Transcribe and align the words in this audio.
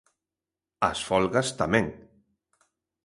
As 0.89 0.99
folgas, 1.09 1.47
tamén. 1.61 1.85